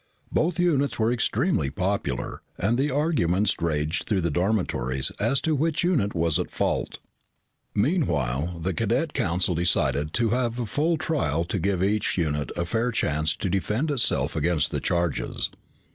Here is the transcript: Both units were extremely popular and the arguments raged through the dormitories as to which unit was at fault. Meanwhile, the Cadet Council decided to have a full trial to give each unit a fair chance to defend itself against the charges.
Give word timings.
Both 0.31 0.57
units 0.57 0.97
were 0.97 1.11
extremely 1.11 1.69
popular 1.69 2.41
and 2.57 2.75
the 2.79 2.89
arguments 2.89 3.53
raged 3.61 4.05
through 4.05 4.21
the 4.21 4.31
dormitories 4.31 5.11
as 5.19 5.39
to 5.41 5.53
which 5.53 5.83
unit 5.83 6.15
was 6.15 6.39
at 6.39 6.49
fault. 6.49 6.97
Meanwhile, 7.75 8.61
the 8.63 8.73
Cadet 8.73 9.13
Council 9.13 9.53
decided 9.53 10.11
to 10.13 10.29
have 10.29 10.57
a 10.57 10.65
full 10.65 10.97
trial 10.97 11.43
to 11.43 11.59
give 11.59 11.83
each 11.83 12.17
unit 12.17 12.51
a 12.57 12.65
fair 12.65 12.89
chance 12.91 13.35
to 13.35 13.47
defend 13.47 13.91
itself 13.91 14.35
against 14.35 14.71
the 14.71 14.79
charges. 14.81 15.51